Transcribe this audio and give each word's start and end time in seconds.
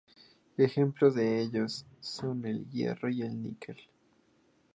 Ejemplos 0.57 1.13
de 1.13 1.41
ellos 1.43 1.85
son 1.99 2.43
el 2.47 2.67
hierro 2.71 3.07
y 3.07 3.21
el 3.21 3.39
níquel. 3.39 3.77